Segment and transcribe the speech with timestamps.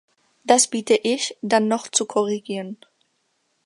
[0.43, 2.77] Das bitte ich, dann noch zu korrigieren.